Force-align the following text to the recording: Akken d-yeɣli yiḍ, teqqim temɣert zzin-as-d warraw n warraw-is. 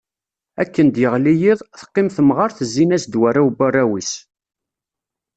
Akken 0.61 0.87
d-yeɣli 0.89 1.33
yiḍ, 1.41 1.59
teqqim 1.79 2.07
temɣert 2.15 2.57
zzin-as-d 2.69 3.13
warraw 3.19 3.47
n 3.51 3.55
warraw-is. 3.57 4.11